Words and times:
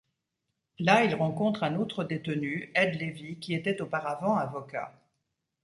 Là 0.79 1.03
il 1.03 1.13
rencontre 1.13 1.61
un 1.61 1.75
autre 1.75 2.03
détenu, 2.03 2.71
Ed 2.73 2.99
Levy 2.99 3.35
qui 3.37 3.53
était 3.53 3.83
auparavant 3.83 4.35
avocat. 4.35 4.91